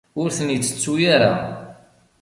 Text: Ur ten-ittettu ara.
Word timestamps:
Ur 0.19 0.27
ten-ittettu 0.37 0.93
ara. 1.15 1.33